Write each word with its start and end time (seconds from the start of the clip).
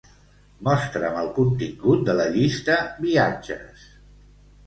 Mostra'm 0.67 1.17
el 1.23 1.27
contingut 1.35 2.01
de 2.09 2.15
la 2.21 2.25
llista 2.37 2.77
"viatges". 3.05 3.85